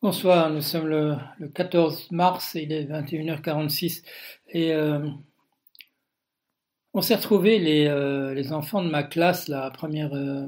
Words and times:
Bonsoir, 0.00 0.48
nous 0.50 0.60
sommes 0.60 0.86
le, 0.86 1.16
14 1.54 2.12
mars, 2.12 2.54
il 2.54 2.70
est 2.70 2.84
21h46 2.84 4.04
et 4.50 4.72
euh, 4.72 5.00
on 6.94 7.02
s'est 7.02 7.16
retrouvés 7.16 7.58
les, 7.58 7.88
euh, 7.88 8.32
les, 8.32 8.52
enfants 8.52 8.80
de 8.84 8.88
ma 8.88 9.02
classe, 9.02 9.48
la 9.48 9.72
première, 9.72 10.14
euh, 10.14 10.46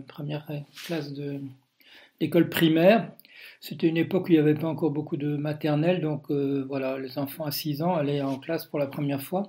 classe 0.86 1.12
de 1.12 1.40
l'école 2.21 2.48
primaire. 2.48 3.10
C'était 3.60 3.88
une 3.88 3.96
époque 3.96 4.26
où 4.26 4.28
il 4.28 4.34
n'y 4.34 4.38
avait 4.38 4.54
pas 4.54 4.68
encore 4.68 4.92
beaucoup 4.92 5.17
de 5.17 5.36
maternelle, 5.36 6.01
donc 6.01 6.30
voilà, 6.30 6.96
les 7.01 7.19
enfants 7.19 7.44
à 7.44 7.51
6 7.51 7.82
ans 7.82 7.96
allaient 7.96 8.22
en 8.22 8.38
classe 8.38 8.67
pour 8.67 8.78
la 8.78 8.87
première 8.87 9.21
fois. 9.21 9.48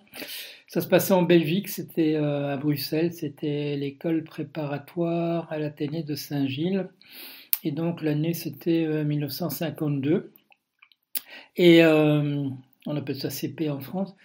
Ça 0.68 0.82
se 0.82 0.88
passait 0.88 1.14
en 1.14 1.22
Belgique, 1.22 1.70
c'était 1.70 2.16
à 2.16 2.58
Bruxelles, 2.58 3.14
c'était 3.14 3.76
l'école 3.78 4.24
préparatoire 4.24 5.46
à 5.52 5.60
l'Athénée 5.60 6.02
de 6.02 6.16
Saint-Gilles. 6.16 6.90
Et 7.64 7.72
donc 7.72 8.02
l'année 8.02 8.34
c'était 8.34 9.04
1952. 9.04 10.12
Euh, 10.12 10.22
et 11.58 11.84
euh, 11.84 12.48
on 12.86 12.96
appelle 12.96 13.16
ça 13.16 13.30
CP 13.30 13.70
en 13.70 13.80
France. 13.80 14.16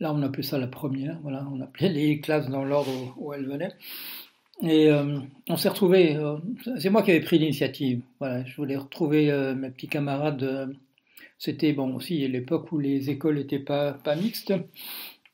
Là 0.00 0.12
on 0.12 0.22
appelle 0.22 0.44
ça 0.44 0.58
la 0.58 0.66
première. 0.66 1.18
Voilà, 1.22 1.46
on 1.52 1.60
appelait 1.60 1.90
les 1.90 2.20
classes 2.20 2.48
dans 2.48 2.64
l'ordre 2.64 3.14
où, 3.18 3.32
elles 3.32 3.46
venaient. 3.46 3.74
Et 4.62 4.90
euh, 4.90 5.18
on 5.48 5.56
s'est 5.56 5.68
retrouvés. 5.68 6.18
c'est 6.78 6.90
moi 6.90 7.02
qui 7.02 7.10
avais 7.10 7.20
pris 7.20 7.38
l'initiative. 7.38 8.00
Voilà, 8.18 8.44
je 8.44 8.56
voulais 8.56 8.76
retrouver 8.76 9.30
mes 9.54 9.70
petits 9.70 9.88
camarades. 9.88 10.74
c'était 11.38 11.72
bon 11.74 11.94
aussi 11.94 12.26
l'époque 12.28 12.72
où 12.72 12.78
les 12.78 13.10
écoles 13.10 13.36
n'étaient 13.36 13.58
pas, 13.58 13.98
mixtes. 14.16 14.54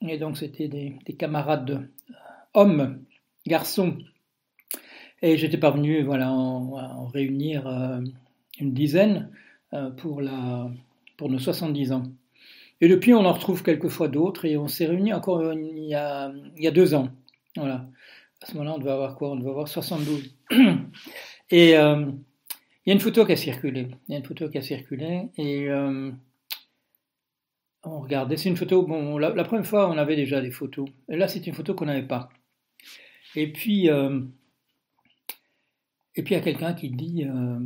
Et 0.09 0.19
donc 0.19 0.37
c'était 0.37 0.67
des 0.69 1.15
camarades 1.17 1.89
hommes, 2.55 3.05
garçons 3.47 3.97
et 5.23 5.37
j'étais 5.37 5.57
parvenu 5.57 6.03
voilà, 6.03 6.33
en, 6.33 6.73
en 6.75 7.07
réunir 7.07 7.67
euh, 7.67 8.01
une 8.59 8.75
dizaine 8.75 9.31
euh, 9.73 9.91
pour, 9.91 10.21
la, 10.21 10.69
pour 11.17 11.31
nos 11.31 11.39
70 11.39 11.93
ans. 11.93 12.03
Et 12.81 12.89
depuis, 12.89 13.15
on 13.15 13.25
en 13.25 13.33
retrouve 13.33 13.63
quelquefois 13.63 14.09
d'autres 14.09 14.45
et 14.45 14.57
on 14.57 14.67
s'est 14.67 14.87
réunis 14.87 15.13
encore 15.13 15.39
euh, 15.39 15.55
il 15.55 15.85
y, 15.85 15.95
a, 15.95 16.33
il 16.57 16.63
y 16.63 16.67
a 16.67 16.73
deux 16.73 16.95
ans. 16.95 17.09
Voilà. 17.57 17.87
À 18.43 18.47
ce 18.47 18.55
moment-là, 18.55 18.75
on 18.75 18.79
devait 18.79 18.91
avoir 18.91 19.15
quoi? 19.15 19.31
On 19.31 19.37
devait 19.37 19.51
avoir 19.51 19.69
72. 19.69 20.35
Et 21.51 21.71
il 21.71 22.89
y 22.89 22.91
a 22.91 22.95
une 22.95 22.99
photo 22.99 23.25
qui 23.25 23.33
a 23.33 23.37
circulé. 23.37 23.89
Il 24.09 24.13
y 24.13 24.15
a 24.17 24.19
une 24.19 24.25
photo 24.25 24.49
qui 24.49 24.59
a 24.59 24.63
circulé 24.63 25.29
et 25.37 25.69
on 27.85 28.01
regardait. 28.01 28.39
C'est 28.39 28.49
une 28.49 28.57
photo. 28.57 28.83
Bon, 28.83 29.19
la, 29.19 29.45
première 29.45 29.67
fois, 29.67 29.91
on 29.91 29.99
avait 29.99 30.17
déjà 30.17 30.41
des 30.41 30.51
photos. 30.51 30.89
Et 31.11 31.17
là, 31.17 31.29
c'est 31.29 31.47
une 31.47 31.53
photo 31.53 31.75
qu'on 31.75 31.85
n'avait 31.85 32.07
pas. 32.07 32.31
Et 33.37 33.53
puis, 33.53 33.91
et 36.15 36.23
puis 36.23 36.35
il 36.35 36.39
y 36.39 36.41
a 36.41 36.45
quelqu'un 36.45 36.75
qui 36.75 36.91
dit 36.91 37.25
euh, 37.25 37.59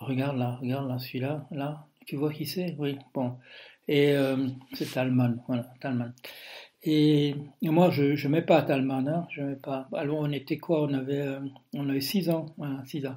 Regarde 0.00 0.38
là, 0.38 0.56
regarde 0.62 0.88
là, 0.88 0.98
celui-là, 0.98 1.46
là, 1.50 1.86
tu 2.06 2.16
vois 2.16 2.32
qui 2.32 2.46
c'est? 2.46 2.74
Oui, 2.78 2.96
bon. 3.12 3.36
Et 3.86 4.12
euh, 4.12 4.48
c'est 4.72 4.90
Talman, 4.90 5.36
voilà, 5.46 5.66
Talman. 5.80 6.14
Et, 6.82 7.34
moi, 7.62 7.90
je 7.90 8.04
ne 8.04 8.28
mets 8.28 8.40
pas 8.40 8.62
Talman, 8.62 9.06
hein, 9.06 9.26
je 9.30 9.42
mets 9.42 9.56
pas. 9.56 9.88
Alors 9.92 10.18
on 10.20 10.32
était 10.32 10.56
quoi? 10.56 10.84
On 10.84 10.94
avait 10.94 11.20
euh, 11.20 11.40
on 11.74 11.86
avait 11.90 12.00
six 12.00 12.30
ans, 12.30 12.46
voilà, 12.56 12.82
six 12.86 13.04
ans. 13.06 13.16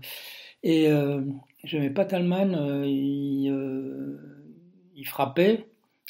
Et 0.63 0.87
je 0.87 1.77
mets 1.77 1.89
pas 1.89 2.05
Talman, 2.05 2.83
il, 2.85 3.49
frappait. 5.05 5.67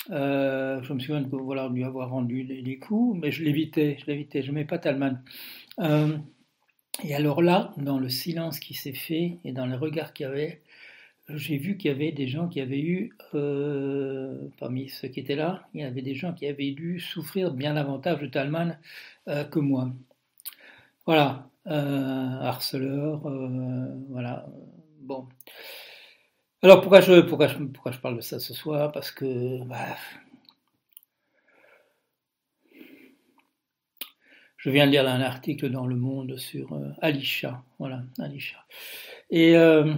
je 0.09 0.93
me 0.93 0.99
souviens 0.99 1.21
de 1.21 1.27
voilà, 1.27 1.69
lui 1.69 1.83
avoir 1.83 2.09
rendu 2.09 2.43
les, 2.43 2.79
coups, 2.79 3.19
mais 3.19 3.31
je 3.31 3.43
l'évitais, 3.43 3.97
je 3.99 4.05
l'évitais, 4.07 4.41
je 4.43 4.51
mets 4.51 4.65
pas 4.65 4.77
Talman. 4.79 5.21
Et 7.01 7.15
alors 7.15 7.41
là, 7.41 7.73
dans 7.77 7.97
le 7.97 8.09
silence 8.09 8.59
qui 8.59 8.73
s'est 8.73 8.93
fait 8.93 9.39
et 9.43 9.51
dans 9.51 9.65
les 9.65 9.75
regards 9.75 10.13
qu'il 10.13 10.25
y 10.25 10.29
avait, 10.29 10.61
j'ai 11.29 11.57
vu 11.57 11.77
qu'il 11.77 11.89
y 11.91 11.93
avait 11.93 12.11
des 12.11 12.27
gens 12.27 12.47
qui 12.47 12.61
avaient 12.61 12.81
eu, 12.81 13.15
euh, 13.33 14.49
parmi 14.59 14.89
ceux 14.89 15.07
qui 15.07 15.19
étaient 15.19 15.35
là, 15.35 15.67
il 15.73 15.81
y 15.81 15.83
avait 15.83 16.01
des 16.01 16.15
gens 16.15 16.33
qui 16.33 16.47
avaient 16.47 16.71
dû 16.71 16.99
souffrir 16.99 17.51
bien 17.53 17.73
davantage 17.75 18.19
de 18.21 18.27
Talman 18.27 18.77
euh, 19.27 19.43
que 19.45 19.59
moi. 19.59 19.91
Voilà, 21.05 21.49
euh, 21.67 22.39
harceleur, 22.41 23.21
voilà, 24.09 24.45
bon. 25.01 25.27
Alors 26.63 26.81
pourquoi 26.81 27.01
je, 27.01 27.21
pourquoi, 27.21 27.47
je, 27.47 27.57
pourquoi 27.57 27.91
je 27.91 27.99
parle 27.99 28.15
de 28.15 28.21
ça 28.21 28.39
ce 28.39 28.53
soir? 28.53 28.91
Parce 28.91 29.11
que 29.11 29.63
bah, 29.65 29.95
Je 34.63 34.69
viens 34.69 34.85
de 34.85 34.91
lire 34.91 35.05
un 35.09 35.19
article 35.19 35.69
dans 35.69 35.85
Le 35.85 35.97
Monde 35.97 36.37
sur 36.37 36.71
euh, 36.71 36.87
Alisha. 37.01 37.61
Voilà, 37.79 38.01
euh, 38.21 39.93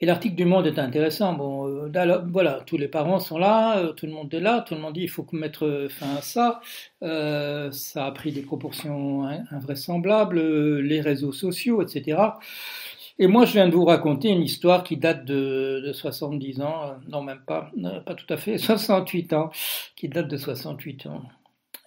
et 0.00 0.06
l'article 0.06 0.36
du 0.36 0.44
Monde 0.44 0.68
est 0.68 0.78
intéressant. 0.78 1.32
Bon, 1.32 1.66
euh, 1.66 2.18
voilà, 2.30 2.60
tous 2.64 2.76
les 2.76 2.86
parents 2.86 3.18
sont 3.18 3.36
là, 3.36 3.92
tout 3.96 4.06
le 4.06 4.12
monde 4.12 4.32
est 4.32 4.38
là, 4.38 4.60
tout 4.60 4.76
le 4.76 4.80
monde 4.80 4.94
dit 4.94 5.00
il 5.00 5.10
faut 5.10 5.26
mettre 5.32 5.88
fin 5.90 6.14
à 6.14 6.22
ça. 6.22 6.60
ça 7.00 8.06
a 8.06 8.12
pris 8.12 8.30
des 8.30 8.42
proportions 8.42 9.24
invraisemblables, 9.50 10.78
les 10.78 11.00
réseaux 11.00 11.32
sociaux, 11.32 11.82
etc. 11.82 12.16
Et 13.18 13.26
moi, 13.26 13.44
je 13.44 13.54
viens 13.54 13.66
de 13.66 13.74
vous 13.74 13.84
raconter 13.84 14.28
une 14.28 14.42
histoire 14.42 14.84
qui 14.84 14.96
date 14.98 15.24
de, 15.24 15.82
de 15.84 15.92
70 15.92 16.60
ans, 16.60 16.94
non 17.08 17.22
même 17.22 17.42
pas, 17.44 17.72
pas 18.06 18.14
tout 18.14 18.32
à 18.32 18.36
fait, 18.36 18.56
68 18.58 19.32
ans, 19.32 19.50
qui 19.96 20.08
date 20.08 20.28
de 20.28 20.36
68 20.36 21.06
ans. 21.06 21.22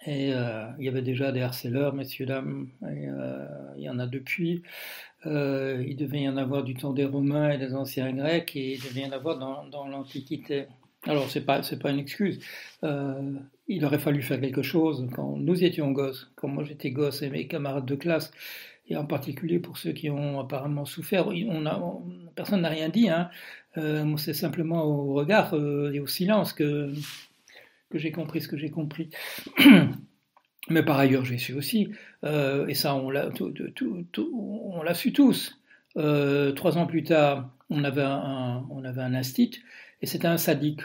Et 0.06 0.32
euh, 0.32 0.66
il 0.78 0.84
y 0.84 0.88
avait 0.88 1.02
déjà 1.02 1.32
des 1.32 1.40
harceleurs, 1.40 1.92
messieurs, 1.92 2.26
dames, 2.26 2.68
euh, 2.82 3.46
il 3.76 3.82
y 3.82 3.90
en 3.90 3.98
a 3.98 4.06
depuis. 4.06 4.62
Euh, 5.26 5.84
il 5.86 5.96
devait 5.96 6.22
y 6.22 6.28
en 6.28 6.36
avoir 6.36 6.62
du 6.62 6.74
temps 6.74 6.92
des 6.92 7.04
Romains 7.04 7.50
et 7.50 7.58
des 7.58 7.74
anciens 7.74 8.12
Grecs, 8.12 8.54
et 8.54 8.74
il 8.74 8.82
devait 8.82 9.00
y 9.00 9.06
en 9.06 9.12
avoir 9.12 9.38
dans, 9.38 9.88
l'Antiquité. 9.88 10.66
Alors, 11.04 11.28
ce 11.28 11.38
n'est 11.38 11.44
pas, 11.44 11.60
pas 11.80 11.90
une 11.90 11.98
excuse. 11.98 12.38
Il 12.82 13.84
aurait 13.84 13.98
fallu 13.98 14.22
faire 14.22 14.40
quelque 14.40 14.62
chose 14.62 15.06
quand 15.14 15.36
nous 15.36 15.64
étions 15.64 15.90
gosses, 15.90 16.30
quand 16.36 16.48
moi 16.48 16.64
j'étais 16.64 16.90
gosse 16.90 17.22
et 17.22 17.28
mes 17.28 17.46
camarades 17.48 17.86
de 17.86 17.96
classe, 17.96 18.30
et 18.88 18.96
en 18.96 19.04
particulier 19.04 19.58
pour 19.58 19.76
ceux 19.76 19.92
qui 19.92 20.10
ont 20.10 20.40
apparemment 20.40 20.84
souffert. 20.84 21.26
On 21.26 21.66
a, 21.66 21.82
personne 22.36 22.62
n'a 22.62 22.68
rien 22.68 22.88
dit, 22.88 23.08
hein. 23.08 23.30
C'est 24.16 24.32
simplement 24.32 24.84
au 24.84 25.14
regard 25.14 25.54
et 25.54 26.00
au 26.00 26.06
silence 26.06 26.52
que 26.52 26.92
que 27.90 27.98
j'ai 27.98 28.12
compris 28.12 28.40
ce 28.40 28.48
que 28.48 28.56
j'ai 28.56 28.70
compris. 28.70 29.10
Mais 30.70 30.82
par 30.82 30.98
ailleurs, 30.98 31.24
j'ai 31.24 31.38
su 31.38 31.54
aussi, 31.54 31.88
euh, 32.24 32.66
et 32.66 32.74
ça, 32.74 32.94
on 32.94 33.10
l'a, 33.10 33.30
on 33.40 34.82
l'a 34.82 34.94
su 34.94 35.12
tous. 35.12 35.58
Euh, 35.96 36.52
trois 36.52 36.76
ans 36.76 36.86
plus 36.86 37.02
tard, 37.02 37.50
on 37.70 37.84
avait 37.84 38.02
un, 38.02 38.66
on 38.70 38.84
avait 38.84 39.00
un 39.00 39.14
instit, 39.14 39.62
et 40.02 40.06
c'était 40.06 40.26
un 40.26 40.36
sadique. 40.36 40.82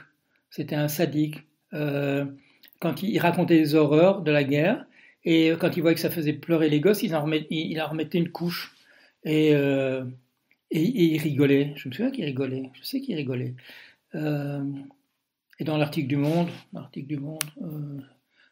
C'était 0.50 0.76
un 0.76 0.88
sadique. 0.88 1.44
Euh, 1.74 2.26
quand 2.80 3.04
il, 3.04 3.20
racontait 3.20 3.58
les 3.58 3.76
horreurs 3.76 4.22
de 4.22 4.32
la 4.32 4.44
guerre, 4.44 4.86
et 5.26 5.54
quand 5.60 5.76
il 5.76 5.82
voyait 5.82 5.96
que 5.96 6.02
ça 6.02 6.10
faisait 6.10 6.34
pleurer 6.34 6.70
les 6.70 6.80
gosses, 6.80 7.04
il 7.04 7.16
en 7.16 7.24
remettait, 7.24 7.48
il 7.50 7.82
en 7.82 7.88
remettait 7.88 8.18
une 8.18 8.30
couche. 8.30 8.74
Et, 9.26 9.52
et, 9.52 10.04
il 10.72 11.18
rigolait. 11.18 11.74
Je 11.76 11.88
me 11.88 11.94
souviens 11.94 12.12
qu'il 12.12 12.26
rigolait. 12.26 12.70
Je 12.74 12.84
sais 12.84 13.00
qu'il 13.00 13.16
rigolait. 13.16 13.56
Et 15.64 15.66
dans 15.66 15.78
l'article 15.78 16.08
du 16.08 16.18
Monde, 16.18 16.50
l'article 16.74 17.08
du 17.08 17.18
Monde, 17.18 17.46
euh, 17.62 17.98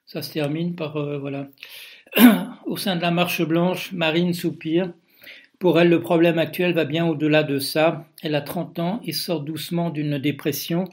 ça 0.06 0.22
se 0.22 0.32
termine 0.32 0.76
par 0.76 0.96
euh, 0.96 1.18
voilà. 1.20 1.50
Au 2.66 2.78
sein 2.78 2.96
de 2.96 3.02
la 3.02 3.12
marche 3.12 3.42
blanche, 3.42 3.92
Marine 3.92 4.34
soupire. 4.34 4.94
Pour 5.60 5.78
elle, 5.78 5.90
le 5.90 6.00
problème 6.00 6.40
actuel 6.40 6.74
va 6.74 6.86
bien 6.86 7.06
au-delà 7.06 7.44
de 7.44 7.60
ça. 7.60 8.08
Elle 8.24 8.34
a 8.34 8.40
30 8.40 8.80
ans 8.80 9.02
et 9.04 9.12
sort 9.12 9.42
doucement 9.42 9.90
d'une 9.90 10.20
dépression. 10.20 10.86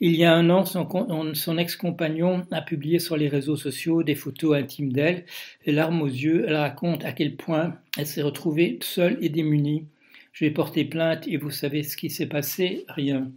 Il 0.00 0.16
y 0.16 0.24
a 0.24 0.34
un 0.34 0.50
an, 0.50 0.64
son, 0.64 1.58
ex-compagnon 1.58 2.44
a 2.50 2.60
publié 2.60 2.98
sur 2.98 3.16
les 3.16 3.28
réseaux 3.28 3.54
sociaux 3.54 4.02
des 4.02 4.16
photos 4.16 4.56
intimes 4.56 4.92
d'elle. 4.92 5.24
Les 5.66 5.72
larmes 5.72 6.02
aux 6.02 6.08
yeux, 6.08 6.46
elle 6.48 6.56
raconte 6.56 7.04
à 7.04 7.12
quel 7.12 7.36
point 7.36 7.76
elle 7.96 8.08
s'est 8.08 8.22
retrouvée 8.22 8.80
seule 8.82 9.18
et 9.20 9.28
démunie. 9.28 9.86
Je 10.32 10.46
vais 10.46 10.50
porter 10.50 10.84
plainte 10.84 11.28
et 11.28 11.36
vous 11.36 11.52
savez 11.52 11.84
ce 11.84 11.96
qui 11.96 12.10
s'est 12.10 12.26
passé 12.26 12.84
Rien 12.88 13.30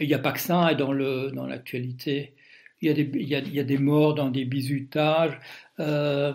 il 0.00 0.08
n'y 0.08 0.14
a 0.14 0.18
pas 0.18 0.32
que 0.32 0.40
ça 0.40 0.74
dans, 0.74 0.92
le, 0.92 1.30
dans 1.32 1.46
l'actualité. 1.46 2.34
Il 2.82 2.88
y, 2.88 2.90
a 2.90 2.94
des, 2.94 3.10
il, 3.14 3.28
y 3.28 3.34
a, 3.34 3.40
il 3.40 3.54
y 3.54 3.60
a 3.60 3.64
des 3.64 3.78
morts 3.78 4.14
dans 4.14 4.30
des 4.30 4.44
bizutages. 4.44 5.38
Euh, 5.80 6.32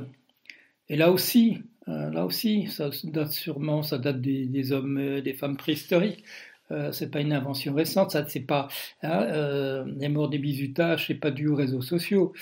et 0.89 0.95
là 0.95 1.11
aussi, 1.11 1.59
euh, 1.87 2.09
là 2.11 2.25
aussi, 2.25 2.67
ça 2.67 2.89
date 3.03 3.31
sûrement, 3.31 3.83
ça 3.83 3.97
date 3.97 4.21
des, 4.21 4.45
des 4.47 4.71
hommes, 4.71 4.97
euh, 4.97 5.21
des 5.21 5.33
femmes 5.33 5.57
préhistoriques. 5.57 6.23
Euh, 6.71 6.91
c'est 6.91 7.11
pas 7.11 7.21
une 7.21 7.33
invention 7.33 7.75
récente, 7.75 8.11
ça 8.11 8.25
c'est 8.27 8.39
pas 8.39 8.69
hein, 9.03 9.85
les 9.97 10.09
morts 10.09 10.29
des 10.29 10.39
bizutages, 10.39 11.05
c'est 11.07 11.13
pas 11.13 11.29
dû 11.29 11.47
aux 11.47 11.55
réseaux 11.55 11.81
sociaux. 11.81 12.33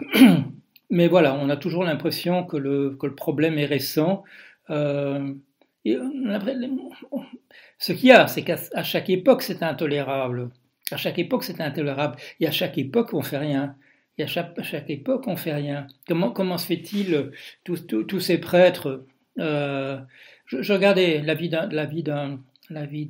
Mais 0.90 1.08
voilà, 1.08 1.34
on 1.34 1.50
a 1.50 1.56
toujours 1.56 1.84
l'impression 1.84 2.44
que 2.44 2.56
le, 2.56 2.96
que 2.96 3.06
le 3.06 3.14
problème 3.14 3.58
est 3.58 3.66
récent. 3.66 4.24
Et 4.70 5.98
ce 7.78 7.92
qu'il 7.92 8.08
y 8.08 8.12
a, 8.12 8.26
c'est 8.28 8.42
qu'à 8.42 8.82
chaque 8.82 9.10
époque, 9.10 9.42
c'est 9.42 9.62
intolérable. 9.62 10.50
À 10.90 10.96
chaque 10.96 11.18
époque, 11.18 11.44
c'est 11.44 11.60
intolérable. 11.60 12.16
Et 12.40 12.46
à 12.46 12.50
chaque 12.50 12.78
époque, 12.78 13.12
on 13.12 13.22
fait 13.22 13.38
rien. 13.38 13.76
Et 14.18 14.22
à 14.22 14.26
chaque, 14.26 14.62
chaque 14.62 14.88
époque, 14.90 15.24
on 15.26 15.36
fait 15.36 15.54
rien. 15.54 15.86
Comment, 16.06 16.30
comment 16.30 16.58
se 16.58 16.66
fait-il, 16.66 17.32
tous, 17.64 17.86
tous, 17.86 18.20
ces 18.20 18.38
prêtres 18.38 19.04
euh, 19.38 19.98
je, 20.46 20.62
je, 20.62 20.72
regardais 20.72 21.20
la 21.20 21.34
vie 21.34 21.50
d'un, 21.50 21.68
la 21.68 21.84
vie 21.84 22.02
d'un, 22.02 22.40
la 22.70 22.86
vie 22.86 23.06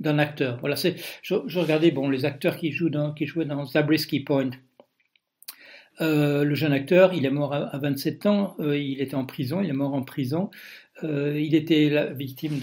d'un 0.00 0.18
acteur. 0.18 0.58
Voilà, 0.60 0.76
c'est, 0.76 0.96
je, 1.22 1.34
regardais 1.58 1.90
bon, 1.90 2.08
les 2.08 2.24
acteurs 2.24 2.56
qui, 2.56 2.72
jouent 2.72 2.90
dans, 2.90 3.12
qui 3.12 3.26
jouaient 3.26 3.44
dans 3.44 3.64
Zabriskie 3.64 4.20
Point. 4.20 4.50
Euh, 6.00 6.44
le 6.44 6.54
jeune 6.54 6.72
acteur, 6.72 7.14
il 7.14 7.24
est 7.24 7.30
mort 7.30 7.54
à, 7.54 7.78
27 7.78 8.26
ans, 8.26 8.54
euh, 8.60 8.76
il 8.78 9.00
était 9.00 9.14
en 9.14 9.24
prison, 9.24 9.60
il 9.60 9.70
est 9.70 9.72
mort 9.72 9.94
en 9.94 10.02
prison. 10.02 10.50
Euh, 11.04 11.38
il 11.38 11.54
était 11.54 11.84
été 11.84 11.90
la 11.90 12.06
victime 12.12 12.58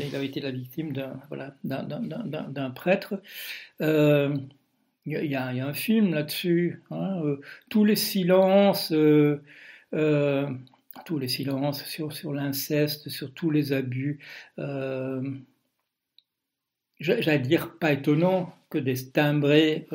d'un 0.93 1.19
voilà, 1.29 1.55
d'un 1.63 2.71
prêtre. 2.71 3.21
Il 3.79 4.47
y, 5.05 5.35
a 5.35 5.47
un 5.47 5.73
film 5.73 6.13
là-dessus. 6.13 6.81
Hein, 6.91 7.21
tous 7.69 7.85
les 7.85 7.95
silences 7.95 8.93
tous 11.05 11.17
les 11.17 11.27
silences 11.27 11.83
sur, 11.85 12.13
sur 12.13 12.33
l'inceste, 12.33 13.09
sur 13.09 13.33
tous 13.33 13.49
les 13.49 13.73
abus. 13.73 14.19
J'allais 16.99 17.39
dire 17.39 17.77
pas 17.79 17.91
étonnant 17.93 18.55
que 18.69 18.77
des 18.77 19.11
timbrés, 19.11 19.87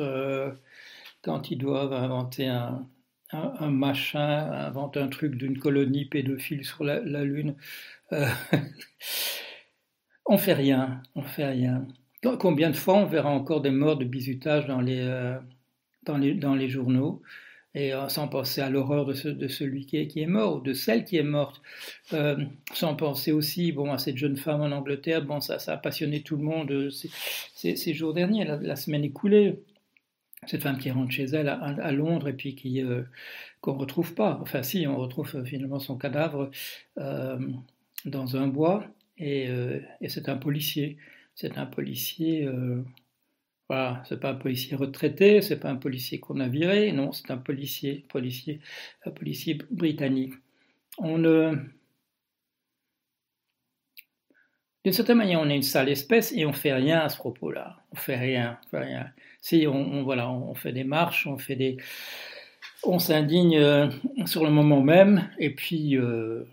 quand 1.21 1.51
ils 1.51 1.57
doivent 1.57 1.93
inventer 1.93 2.47
un, 2.47 2.87
un, 3.31 3.69
machin, 3.69 4.51
inventer 4.51 4.99
un 4.99 5.07
truc 5.07 5.35
d'une 5.35 5.57
colonie 5.57 6.05
pédophile 6.05 6.65
sur 6.65 6.83
la, 6.83 6.99
Lune, 7.23 7.55
euh, 8.11 8.27
on 10.25 10.37
fait 10.37 10.53
rien, 10.53 11.01
on 11.15 11.21
fait 11.21 11.45
rien. 11.45 11.87
Combien 12.39 12.69
de 12.69 12.75
fois 12.75 12.95
on 12.95 13.05
verra 13.05 13.29
encore 13.29 13.61
des 13.61 13.71
morts 13.71 13.97
de 13.97 14.05
bizutage 14.05 14.65
dans 14.67 14.81
les, 14.81 14.99
euh, 14.99 15.37
dans 16.03 16.17
les, 16.17 16.33
dans 16.33 16.55
les 16.55 16.69
journaux 16.69 17.21
et 17.75 17.93
euh, 17.93 18.09
sans 18.09 18.27
penser 18.27 18.61
à 18.61 18.69
l'horreur 18.69 19.05
de, 19.05 19.13
de, 19.31 19.47
celui 19.47 19.85
qui 19.85 19.97
est, 19.97 20.25
mort 20.25 20.57
ou 20.57 20.59
de 20.59 20.73
celle 20.73 21.05
qui 21.05 21.17
est 21.17 21.23
morte, 21.23 21.61
sans 22.73 22.95
penser 22.95 23.31
aussi 23.31 23.71
bon, 23.71 23.93
à 23.93 23.99
cette 23.99 24.17
jeune 24.17 24.37
femme 24.37 24.61
en 24.61 24.71
Angleterre, 24.71 25.23
bon, 25.23 25.39
ça, 25.39 25.59
ça 25.59 25.73
a 25.73 25.77
passionné 25.77 26.23
tout 26.23 26.35
le 26.35 26.43
monde 26.43 26.89
ces, 27.53 27.93
jours 27.93 28.15
derniers, 28.15 28.43
la, 28.43 28.75
semaine 28.75 29.03
écoulée, 29.03 29.59
cette 30.47 30.63
femme 30.63 30.77
qui 30.77 30.91
rentre 30.91 31.11
chez 31.11 31.25
elle 31.25 31.49
à, 31.49 31.91
Londres 31.91 32.27
et 32.29 32.33
puis 32.33 32.55
qui 32.55 32.81
euh, 32.81 33.03
qu'on 33.61 33.73
retrouve 33.73 34.13
pas, 34.15 34.39
enfin 34.41 34.63
si, 34.63 34.87
on 34.87 34.97
retrouve 34.97 35.35
euh, 35.35 35.45
finalement 35.45 35.79
son 35.79 35.97
cadavre 35.97 36.49
dans 38.05 38.37
un 38.37 38.47
bois 38.47 38.85
et, 39.17 39.49
et 40.01 40.09
c'est 40.09 40.29
un 40.29 40.37
policier, 40.37 40.97
c'est 41.35 41.57
un 41.57 41.65
policier 41.65 42.47
voilà, 43.69 44.01
c'est 44.09 44.19
pas 44.19 44.31
un 44.31 44.35
policier 44.35 44.75
retraité, 44.75 45.41
c'est 45.41 45.59
pas 45.59 45.69
un 45.69 45.75
policier 45.75 46.19
qu'on 46.19 46.39
a 46.39 46.47
viré, 46.47 46.91
non, 46.91 47.11
c'est 47.11 47.29
un 47.29 47.37
policier, 47.37 48.03
policier, 48.09 48.61
un 49.05 49.11
policier 49.11 49.59
britannique. 49.69 50.33
On 50.97 51.23
d'une 54.83 54.93
certaine 54.93 55.17
manière, 55.17 55.41
on 55.41 55.49
est 55.49 55.55
une 55.55 55.61
sale 55.61 55.89
espèce 55.89 56.31
et 56.33 56.45
on 56.45 56.53
fait 56.53 56.73
rien 56.73 56.99
à 56.99 57.09
ce 57.09 57.17
propos-là. 57.17 57.77
On 57.91 57.95
fait 57.95 58.17
rien, 58.17 58.57
on 58.65 58.69
fait 58.69 58.83
rien. 58.83 59.07
Si 59.41 59.67
on, 59.67 60.03
voilà, 60.03 60.29
on 60.29 60.53
fait 60.55 60.71
des 60.71 60.83
marches, 60.83 61.27
on 61.27 61.37
fait 61.37 61.55
des, 61.55 61.77
on 62.83 62.99
s'indigne 62.99 63.57
euh, 63.57 63.89
sur 64.25 64.43
le 64.43 64.51
moment 64.51 64.81
même, 64.81 65.29
et 65.37 65.53
puis, 65.53 65.97
euh, 65.97 66.45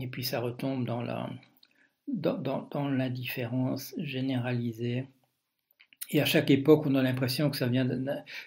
et 0.00 0.06
puis 0.06 0.24
ça 0.24 0.40
retombe 0.40 0.84
dans 0.84 1.02
la, 1.02 1.28
dans, 2.08 2.88
l'indifférence 2.88 3.94
généralisée. 3.98 5.06
Et 6.10 6.22
à 6.22 6.24
chaque 6.24 6.50
époque, 6.50 6.86
on 6.86 6.94
a 6.94 7.02
l'impression 7.02 7.50
que 7.50 7.56
ça 7.56 7.66
vient, 7.66 7.86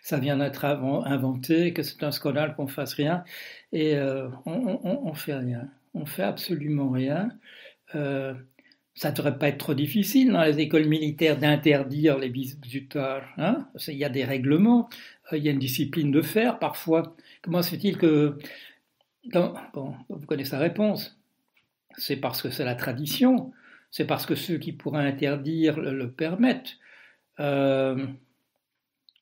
ça 0.02 0.18
vient 0.18 0.38
d'être 0.38 0.66
inventé, 0.66 1.74
que 1.74 1.84
c'est 1.84 2.02
un 2.04 2.12
scandale 2.12 2.56
qu'on 2.56 2.68
fasse 2.68 2.94
rien. 2.94 3.24
Et 3.72 3.96
euh, 3.96 4.30
on, 4.48 4.80
on, 4.84 5.13
fait 5.13 5.36
rien. 5.36 5.69
On 5.94 6.08
fait 6.08 6.24
absolument 6.24 6.90
rien. 6.90 7.30
Ça 8.94 9.12
ne 9.12 9.16
devrait 9.16 9.38
pas 9.38 9.48
être 9.48 9.58
trop 9.58 9.74
difficile 9.74 10.32
dans 10.34 10.44
les 10.44 10.60
écoles 10.60 10.86
militaires 10.86 11.38
d'interdire 11.38 12.18
les 12.18 12.30
bisutages. 12.30 13.24
Hein 13.38 13.68
il 13.88 13.96
y 13.96 14.04
a 14.04 14.10
des 14.10 14.26
règlements, 14.26 14.90
euh, 15.32 15.38
il 15.38 15.44
y 15.44 15.50
a 15.50 15.52
une 15.52 15.60
discipline 15.60 16.12
de 16.12 16.22
faire 16.22 16.60
parfois. 16.60 17.16
Comment 17.42 17.62
se 17.62 17.70
fait-il 17.70 17.98
que... 17.98 18.38
vous 19.34 20.26
connaissez 20.28 20.54
la 20.54 20.60
réponse. 20.60 21.18
C'est 21.98 22.18
parce 22.18 22.42
que 22.42 22.50
c'est 22.50 22.66
la 22.66 22.76
tradition. 22.76 23.52
C'est 23.92 24.06
parce 24.06 24.26
que 24.26 24.36
ceux 24.36 24.58
qui 24.58 24.74
pourraient 24.74 25.06
interdire 25.06 25.80
le 25.80 26.12
permettent. 26.12 26.78
Euh, 27.40 28.08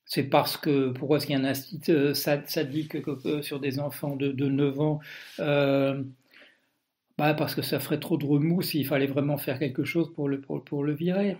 c'est 0.06 0.24
parce 0.24 0.58
que, 0.58 0.90
pourquoi 0.90 1.18
est-ce 1.18 1.28
qu'il 1.28 1.36
y 1.36 1.38
a 1.38 1.42
un 1.42 1.46
institut 1.46 1.92
euh, 1.92 2.14
sadique 2.16 2.98
sur 3.44 3.60
des 3.60 3.80
enfants 3.80 4.16
de, 4.16 4.32
9 4.32 4.80
ans 4.80 5.00
bah 7.20 7.34
Parce 7.34 7.54
que 7.54 7.62
ça 7.62 7.82
ferait 7.82 8.00
trop 8.00 8.16
de 8.18 8.26
remous 8.26 8.62
s'il 8.62 8.88
fallait 8.88 9.06
vraiment 9.06 9.38
faire 9.38 9.60
quelque 9.60 9.84
chose 9.84 10.14
pour 10.14 10.30
le, 10.30 10.40
pour, 10.40 10.86
le 10.86 10.94
virer. 10.94 11.36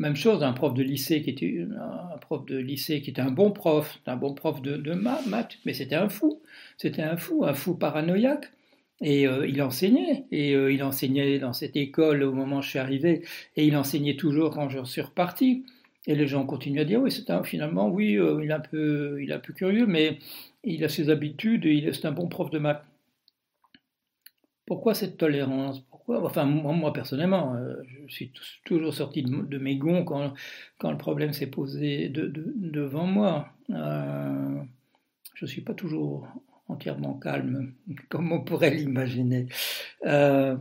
Même 0.00 0.16
chose, 0.16 0.42
un 0.42 0.52
prof 0.52 0.74
de 0.74 0.82
lycée 0.82 1.22
qui 1.22 1.30
était 1.30 1.66
un 1.78 2.18
prof 2.18 2.44
de 2.44 2.58
lycée 2.58 3.00
qui 3.00 3.10
était 3.10 3.22
un 3.22 3.30
bon 3.30 3.52
prof, 3.52 4.00
un 4.06 4.16
bon 4.16 4.34
prof 4.34 4.60
de, 4.60 4.76
de 4.76 4.92
maths, 4.92 5.56
mais 5.64 5.72
c'était 5.72 5.94
un 5.94 6.08
fou, 6.08 6.42
c'était 6.78 7.02
un 7.02 7.16
fou, 7.16 7.44
un 7.44 7.54
fou 7.54 7.76
paranoïaque. 7.76 8.50
Et 9.00 9.28
euh, 9.28 9.46
il 9.46 9.62
enseignait, 9.62 10.24
et 10.32 10.54
euh, 10.54 10.72
il 10.72 10.82
enseignait 10.82 11.38
dans 11.38 11.52
cette 11.52 11.76
école 11.76 12.24
au 12.24 12.32
moment 12.32 12.58
où 12.58 12.62
je 12.62 12.70
suis 12.70 12.78
arrivé, 12.80 13.22
et 13.54 13.66
il 13.66 13.76
enseignait 13.76 14.16
toujours 14.16 14.50
quand 14.50 14.68
je 14.68 14.82
suis 14.84 15.02
reparti. 15.02 15.64
Et 16.08 16.16
les 16.16 16.26
gens 16.26 16.44
continuent 16.44 16.80
à 16.80 16.84
dire, 16.84 17.00
oui, 17.00 17.12
c'est 17.12 17.44
finalement, 17.44 17.88
oui, 17.88 18.16
euh, 18.16 18.40
il, 18.42 18.50
est 18.50 18.54
un 18.54 18.60
peu, 18.60 19.22
il 19.22 19.30
est 19.30 19.34
un 19.34 19.38
peu 19.38 19.52
curieux, 19.52 19.86
mais 19.86 20.18
il 20.64 20.82
a 20.84 20.88
ses 20.88 21.10
habitudes, 21.10 21.66
et 21.66 21.92
c'est 21.92 22.06
un 22.06 22.12
bon 22.12 22.26
prof 22.28 22.50
de 22.50 22.58
maths. 22.58 22.84
Pourquoi 24.66 24.94
cette 24.94 25.16
tolérance? 25.16 25.80
Pourquoi? 25.80 26.24
Enfin, 26.24 26.44
moi, 26.44 26.92
personnellement, 26.92 27.56
je 28.06 28.12
suis 28.12 28.32
toujours 28.64 28.92
sorti 28.92 29.22
de, 29.22 29.58
mes 29.58 29.76
gonds 29.76 30.04
quand, 30.04 30.34
quand 30.78 30.90
le 30.90 30.98
problème 30.98 31.32
s'est 31.32 31.46
posé 31.46 32.08
de, 32.08 32.32
devant 32.56 33.06
moi. 33.06 33.48
je 33.68 34.64
ne 35.42 35.46
suis 35.46 35.62
pas 35.62 35.74
toujours 35.74 36.26
entièrement 36.68 37.14
calme, 37.14 37.74
comme 38.08 38.32
on 38.32 38.42
pourrait 38.42 38.70
l'imaginer. 38.70 39.46
Euh, 40.04 40.56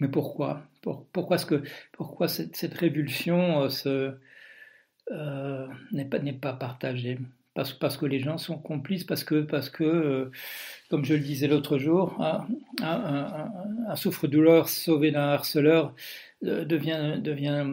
mais 0.00 0.08
pourquoi? 0.08 0.62
Pourquoi, 0.82 1.36
-ce 1.36 1.46
que, 1.46 1.62
pourquoi 1.92 2.26
cette, 2.28 2.74
révulsion 2.74 3.68
euh, 3.86 4.12
euh, 5.10 5.68
n'est 5.92 6.06
pas, 6.06 6.18
pas 6.40 6.54
partagée? 6.54 7.18
Parce, 7.54 7.96
que 7.96 8.06
les 8.06 8.20
gens 8.20 8.38
sont 8.38 8.58
complices, 8.58 9.04
parce 9.04 9.24
que, 9.24 9.42
parce 9.42 9.70
que 9.70 10.30
comme 10.88 11.04
je 11.04 11.14
le 11.14 11.20
disais 11.20 11.48
l'autre 11.48 11.78
jour, 11.78 12.16
un, 12.82 13.96
souffre-douleur 13.96 14.68
sauvé 14.68 15.10
d'un 15.10 15.28
harceleur 15.28 15.94
devient, 16.42 17.20
devient 17.22 17.66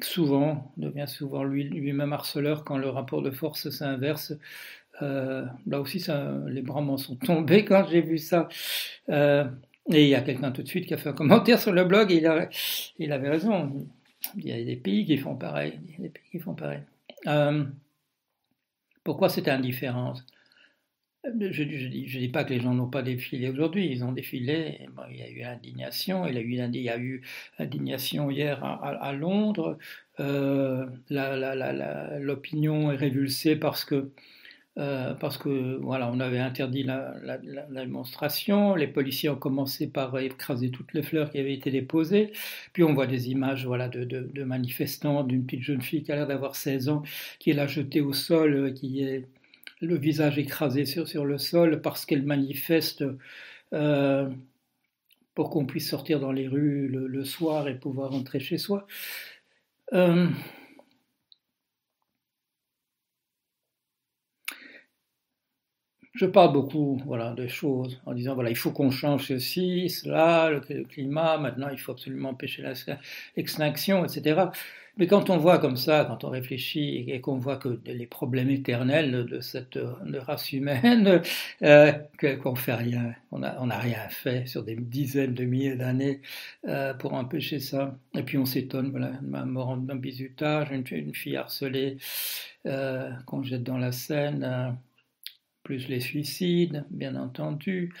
souvent, 0.00 0.72
devient 0.76 1.08
souvent 1.08 1.44
lui-même 1.44 2.12
harceleur 2.12 2.64
quand 2.64 2.78
le 2.78 2.88
rapport 2.88 3.22
de 3.22 3.30
force 3.30 3.70
s'inverse 3.70 4.34
euh, 5.02 5.44
là 5.66 5.80
aussi, 5.80 6.04
les 6.48 6.62
bras 6.62 6.80
m'en 6.80 6.96
sont 6.96 7.16
tombés 7.16 7.64
quand 7.68 7.86
j'ai 7.88 8.00
vu 8.00 8.18
ça. 8.18 8.48
Euh, 9.08 9.44
et 9.92 10.04
il 10.04 10.08
y 10.08 10.14
a 10.14 10.22
quelqu'un 10.22 10.50
tout 10.50 10.62
de 10.62 10.68
suite 10.68 10.86
qui 10.86 10.94
a 10.94 10.96
fait 10.96 11.10
un 11.10 11.14
commentaire 11.14 11.58
sur 11.58 11.72
le 11.72 11.84
blog 11.84 12.10
et 12.10 12.16
il, 12.98 13.12
avait 13.12 13.28
raison. 13.28 13.86
Il 14.36 14.48
y 14.48 14.52
a 14.52 14.64
des 14.64 14.76
pays 14.76 15.04
qui 15.04 15.18
font 15.18 15.36
pareil. 15.36 15.78
Euh, 19.04 19.10
pourquoi 19.10 19.28
cette 19.28 19.48
indifférence? 19.48 20.24
Je 21.24 21.30
ne 21.62 21.88
dis, 21.88 22.28
pas 22.28 22.44
que 22.44 22.52
les 22.52 22.60
gens 22.60 22.74
n'ont 22.74 22.90
pas 22.90 23.02
défilé 23.02 23.48
aujourd'hui, 23.48 23.90
ils 23.90 24.04
ont 24.04 24.12
défilé. 24.12 24.86
il 25.10 25.16
y 25.16 25.22
a 25.22 25.30
eu 25.30 25.42
indignation, 25.42 26.26
il 26.26 26.34
y 26.34 26.88
a 26.90 26.98
eu, 26.98 27.22
indignation 27.58 28.30
hier 28.30 28.62
à, 28.62 28.88
à, 28.88 29.12
Londres. 29.14 29.78
Euh, 30.20 30.86
L'opinion 32.20 32.92
est 32.92 32.96
révulsée 32.96 33.56
parce 33.56 33.86
que 33.86 34.10
euh, 34.76 35.14
parce 35.14 35.38
que 35.38 35.76
voilà, 35.76 36.10
on 36.12 36.18
avait 36.18 36.40
interdit 36.40 36.82
la, 36.82 37.14
la, 37.22 37.38
démonstration. 37.84 38.74
Les 38.74 38.88
policiers 38.88 39.28
ont 39.28 39.36
commencé 39.36 39.86
par 39.86 40.18
écraser 40.18 40.70
toutes 40.70 40.92
les 40.94 41.02
fleurs 41.02 41.30
qui 41.30 41.38
avaient 41.38 41.54
été 41.54 41.70
déposées. 41.70 42.32
Puis 42.72 42.82
on 42.82 42.92
voit 42.92 43.06
des 43.06 43.30
images 43.30 43.66
voilà, 43.66 43.88
de, 43.88 44.42
manifestants, 44.42 45.22
d'une 45.22 45.44
petite 45.46 45.62
jeune 45.62 45.80
fille 45.80 46.02
qui 46.02 46.10
a 46.10 46.16
l'air 46.16 46.26
d'avoir 46.26 46.56
16 46.56 46.88
ans, 46.88 47.02
qui 47.38 47.50
est 47.50 47.54
là 47.54 47.68
jetée 47.68 48.00
au 48.00 48.12
sol, 48.12 48.54
euh, 48.54 48.70
qui 48.72 49.02
est 49.02 49.26
le 49.80 49.96
visage 49.96 50.38
écrasé 50.38 50.84
sur, 50.86 51.24
le 51.24 51.38
sol 51.38 51.80
parce 51.80 52.04
qu'elle 52.04 52.24
manifeste 52.24 53.04
euh, 53.72 54.28
pour 55.34 55.50
qu'on 55.50 55.66
puisse 55.66 55.88
sortir 55.88 56.20
dans 56.20 56.32
les 56.32 56.48
rues 56.48 56.88
le, 56.88 57.24
soir 57.24 57.68
et 57.68 57.78
pouvoir 57.78 58.10
rentrer 58.10 58.40
chez 58.40 58.58
soi. 58.58 58.86
Je 66.14 66.26
parle 66.26 66.52
beaucoup 66.52 67.00
voilà, 67.06 67.32
de 67.32 67.46
choses 67.46 68.00
en 68.06 68.14
disant 68.14 68.34
voilà, 68.34 68.50
il 68.50 68.56
faut 68.56 68.70
qu'on 68.70 68.90
change 68.90 69.26
ceci, 69.26 69.90
cela, 69.90 70.48
le, 70.50 70.84
climat, 70.84 71.38
maintenant 71.38 71.68
il 71.70 71.78
faut 71.78 71.92
absolument 71.92 72.30
empêcher 72.30 72.64
l'extinction, 73.36 74.04
etc. 74.04 74.46
Mais 74.96 75.08
quand 75.08 75.28
on 75.28 75.38
voit 75.38 75.58
comme 75.58 75.76
ça, 75.76 76.04
quand 76.04 76.22
on 76.22 76.30
réfléchit 76.30 77.04
et 77.08 77.20
qu'on 77.20 77.36
voit 77.36 77.56
que 77.56 77.80
les 77.86 78.06
problèmes 78.06 78.50
éternels 78.50 79.26
de 79.26 79.40
cette 79.40 79.76
race 80.20 80.52
humaine, 80.52 81.20
euh, 81.62 81.92
qu'on 82.42 82.54
fait 82.54 82.74
rien, 82.74 83.12
on 83.32 83.40
n'a 83.40 83.56
on 83.60 83.70
a 83.70 83.78
rien 83.78 84.08
fait 84.08 84.46
sur 84.46 84.62
des 84.62 84.76
dizaines 84.76 85.34
de 85.34 85.44
milliers 85.44 85.74
d'années 85.74 86.20
euh, 86.68 86.94
pour 86.94 87.14
empêcher 87.14 87.58
ça. 87.58 87.98
Et 88.16 88.22
puis 88.22 88.38
on 88.38 88.46
s'étonne, 88.46 88.92
voilà, 88.92 89.10
ma 89.22 89.44
mort 89.44 89.76
d'un 89.76 89.96
bizutage, 89.96 90.70
une, 90.70 90.84
une, 90.92 91.14
fille 91.14 91.36
harcelée 91.36 91.96
euh, 92.66 93.10
qu'on 93.26 93.42
jette 93.42 93.64
dans 93.64 93.78
la 93.78 93.90
Seine. 93.90 94.76
Plus 95.64 95.88
les 95.88 96.00
suicides, 96.00 96.84
bien 96.90 97.16
entendu. 97.16 97.92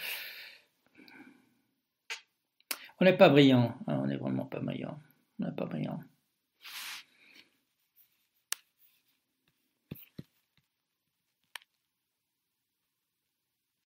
On 3.00 3.04
n'est 3.04 3.16
pas 3.16 3.30
brillant, 3.30 3.76
hein, 3.86 4.00
on 4.02 4.06
n'est 4.06 4.16
vraiment 4.16 4.44
pas 4.44 4.60
brillant. 4.60 5.00
On 5.40 5.46
n'est 5.46 5.52
pas 5.52 5.64
brillant. 5.64 6.00